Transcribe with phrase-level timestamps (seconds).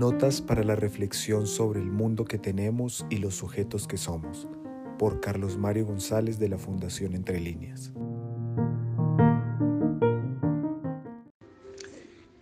[0.00, 4.48] Notas para la reflexión sobre el mundo que tenemos y los sujetos que somos,
[4.98, 7.92] por Carlos Mario González de la Fundación Entre Líneas.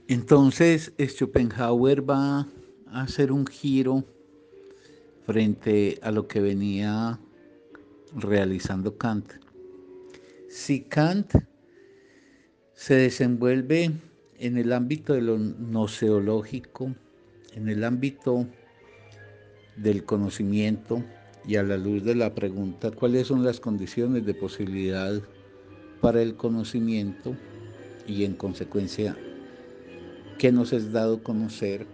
[0.06, 2.46] Entonces, Schopenhauer va
[2.86, 4.04] a hacer un giro
[5.26, 7.18] frente a lo que venía
[8.14, 9.32] realizando Kant.
[10.48, 11.32] Si Kant
[12.74, 13.90] se desenvuelve
[14.38, 16.94] en el ámbito de lo noceológico,
[17.52, 18.46] en el ámbito
[19.76, 21.02] del conocimiento
[21.46, 25.22] y a la luz de la pregunta cuáles son las condiciones de posibilidad
[26.00, 27.36] para el conocimiento
[28.06, 29.16] y en consecuencia
[30.38, 31.86] qué nos es dado conocer,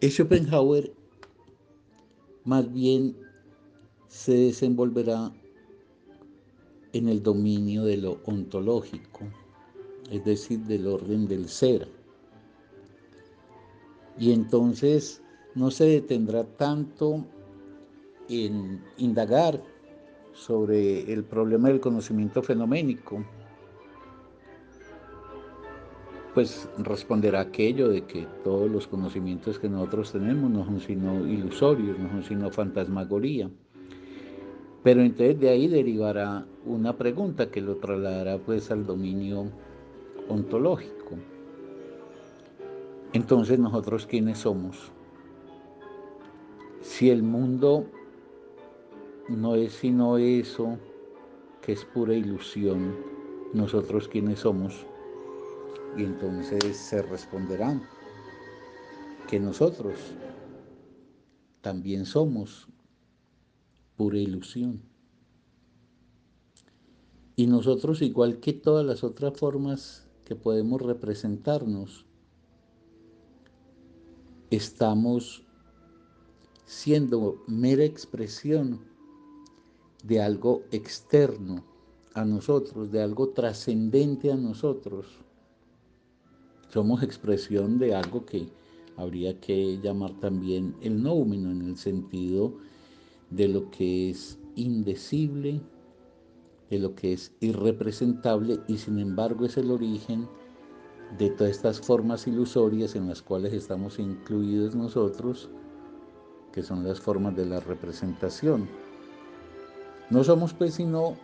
[0.00, 0.92] Schopenhauer
[2.44, 3.16] más bien
[4.08, 5.32] se desenvolverá
[6.92, 9.20] en el dominio de lo ontológico,
[10.10, 11.88] es decir, del orden del ser.
[14.18, 15.22] Y entonces
[15.54, 17.24] no se detendrá tanto
[18.28, 19.60] en indagar
[20.32, 23.24] sobre el problema del conocimiento fenoménico,
[26.34, 31.96] pues responderá aquello de que todos los conocimientos que nosotros tenemos no son sino ilusorios,
[31.96, 33.48] no son sino fantasmagoría.
[34.82, 39.46] Pero entonces de ahí derivará una pregunta que lo trasladará pues al dominio
[40.28, 41.16] ontológico.
[43.14, 44.90] Entonces nosotros quiénes somos?
[46.82, 47.86] Si el mundo
[49.28, 50.76] no es sino eso,
[51.62, 52.92] que es pura ilusión,
[53.52, 54.84] nosotros quiénes somos?
[55.96, 57.84] Y entonces se responderán
[59.28, 59.94] que nosotros
[61.60, 62.66] también somos
[63.96, 64.82] pura ilusión.
[67.36, 72.06] Y nosotros, igual que todas las otras formas que podemos representarnos,
[74.54, 75.42] estamos
[76.66, 78.80] siendo mera expresión
[80.02, 81.64] de algo externo
[82.14, 85.06] a nosotros, de algo trascendente a nosotros.
[86.68, 88.48] Somos expresión de algo que
[88.96, 92.56] habría que llamar también el noumeno en el sentido
[93.30, 95.60] de lo que es indecible,
[96.70, 100.28] de lo que es irrepresentable y sin embargo es el origen
[101.18, 105.48] de todas estas formas ilusorias en las cuales estamos incluidos nosotros,
[106.52, 108.68] que son las formas de la representación.
[110.10, 111.14] No somos pues sino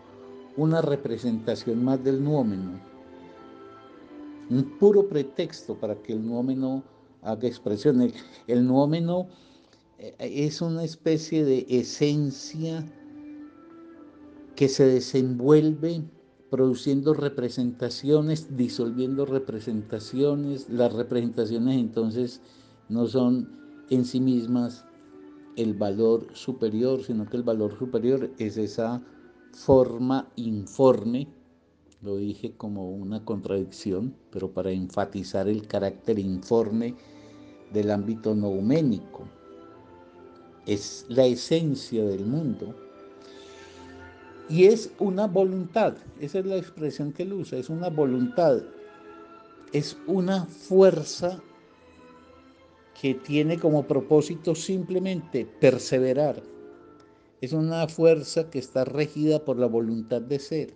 [0.56, 2.81] una representación más del nuómeno,
[4.49, 6.83] un puro pretexto para que el nuómeno
[7.22, 8.01] haga expresión.
[8.01, 8.15] El,
[8.47, 8.69] el
[9.99, 12.84] eh, es una especie de esencia
[14.57, 16.03] que se desenvuelve
[16.50, 20.69] produciendo representaciones, disolviendo representaciones.
[20.69, 22.41] Las representaciones entonces
[22.88, 23.49] no son
[23.91, 24.84] en sí mismas
[25.56, 29.03] el valor superior, sino que el valor superior es esa
[29.53, 31.28] forma informe,
[32.03, 36.94] lo dije como una contradicción, pero para enfatizar el carácter informe
[37.72, 39.28] del ámbito nouménico
[40.66, 42.75] es la esencia del mundo.
[44.50, 48.61] Y es una voluntad, esa es la expresión que él usa, es una voluntad,
[49.72, 51.41] es una fuerza
[53.00, 56.43] que tiene como propósito simplemente perseverar.
[57.41, 60.75] Es una fuerza que está regida por la voluntad de ser.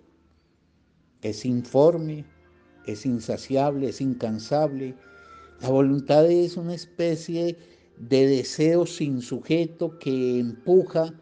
[1.21, 2.25] Es informe,
[2.87, 4.95] es insaciable, es incansable.
[5.61, 7.59] La voluntad es una especie
[7.99, 11.13] de deseo sin sujeto que empuja,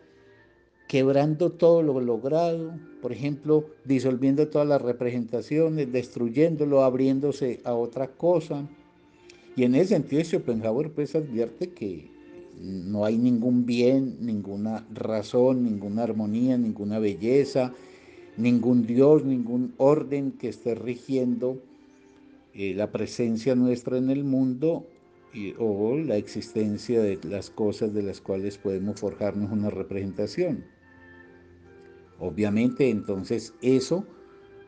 [0.93, 8.69] quebrando todo lo logrado, por ejemplo, disolviendo todas las representaciones, destruyéndolo, abriéndose a otra cosa.
[9.57, 12.11] Y en ese sentido Schopenhauer pues advierte que
[12.61, 17.73] no hay ningún bien, ninguna razón, ninguna armonía, ninguna belleza,
[18.37, 21.57] ningún Dios, ningún orden que esté rigiendo
[22.53, 24.87] eh, la presencia nuestra en el mundo
[25.59, 30.72] o la existencia de las cosas de las cuales podemos forjarnos una representación.
[32.23, 34.05] Obviamente entonces eso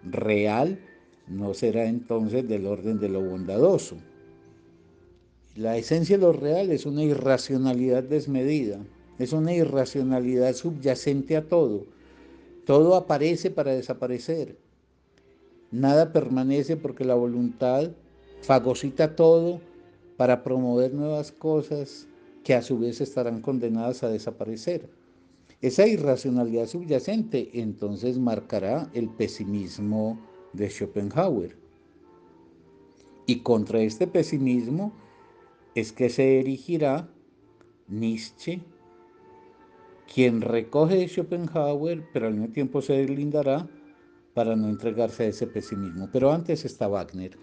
[0.02, 0.80] real
[1.28, 3.96] no será entonces del orden de lo bondadoso.
[5.54, 8.80] La esencia de lo real es una irracionalidad desmedida,
[9.20, 11.86] es una irracionalidad subyacente a todo.
[12.66, 14.56] Todo aparece para desaparecer.
[15.70, 17.92] Nada permanece porque la voluntad
[18.42, 19.60] fagocita todo
[20.16, 22.08] para promover nuevas cosas
[22.42, 24.88] que a su vez estarán condenadas a desaparecer.
[25.64, 30.20] Esa irracionalidad subyacente entonces marcará el pesimismo
[30.52, 31.56] de Schopenhauer.
[33.24, 34.92] Y contra este pesimismo
[35.74, 37.08] es que se erigirá
[37.88, 38.60] Nietzsche,
[40.12, 43.66] quien recoge Schopenhauer, pero al mismo tiempo se deslindará
[44.34, 46.10] para no entregarse a ese pesimismo.
[46.12, 47.38] Pero antes está Wagner.